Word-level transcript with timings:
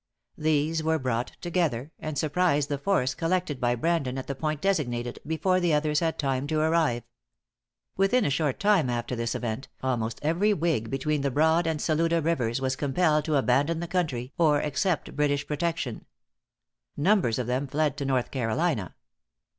These 0.39 0.81
were 0.81 0.97
brought 0.97 1.33
together, 1.41 1.91
and 1.99 2.17
surprised 2.17 2.69
the 2.69 2.79
force 2.79 3.13
collected 3.13 3.61
by 3.61 3.75
Brandon 3.75 4.17
at 4.17 4.25
the 4.25 4.33
point 4.33 4.59
designated, 4.59 5.19
before 5.27 5.59
the 5.59 5.75
others 5.75 5.99
had 5.99 6.17
time 6.17 6.47
to 6.47 6.59
arrive. 6.59 7.03
Within 7.97 8.25
a 8.25 8.31
short 8.31 8.59
time 8.59 8.89
after 8.89 9.15
this 9.15 9.35
event, 9.35 9.67
almost 9.83 10.17
every 10.23 10.55
whig 10.55 10.89
between 10.89 11.21
the 11.21 11.29
Broad 11.29 11.67
and 11.67 11.79
Saluda 11.79 12.19
rivers 12.19 12.59
was 12.59 12.75
compelled 12.75 13.25
to 13.25 13.35
abandon 13.35 13.79
the 13.79 13.87
country 13.87 14.33
or 14.39 14.59
accept 14.59 15.15
British 15.15 15.45
protection. 15.45 16.05
Numbers 16.97 17.37
of 17.37 17.45
them 17.45 17.67
fled 17.67 17.95
to 17.97 18.03
North 18.05 18.31
Carolina. 18.31 18.95